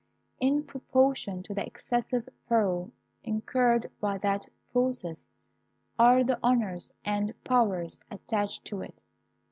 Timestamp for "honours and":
6.43-7.35